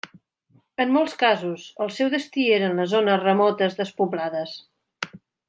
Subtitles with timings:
[0.85, 4.57] En molts casos, el seu destí eren les zones remotes despoblades.